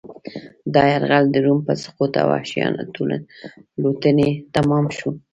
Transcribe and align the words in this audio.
دا 0.73 0.83
یرغل 0.93 1.25
د 1.31 1.35
روم 1.45 1.59
په 1.67 1.73
سقوط 1.83 2.13
او 2.21 2.27
وحشیانه 2.31 2.81
لوټنې 3.81 4.29
تمام 4.55 4.85
شو 4.97 5.09